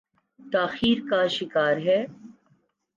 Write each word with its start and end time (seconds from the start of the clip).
تاخیر 0.39 0.97
کا 1.09 1.21
شکار 1.27 1.77
ہے۔ 1.77 1.99